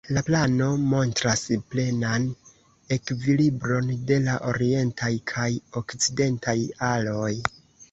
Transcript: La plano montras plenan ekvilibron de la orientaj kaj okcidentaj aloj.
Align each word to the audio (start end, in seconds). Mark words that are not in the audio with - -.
La 0.15 0.21
plano 0.27 0.69
montras 0.93 1.43
plenan 1.73 2.25
ekvilibron 2.97 3.93
de 4.13 4.19
la 4.25 4.41
orientaj 4.55 5.13
kaj 5.35 5.49
okcidentaj 5.83 6.59
aloj. 6.93 7.33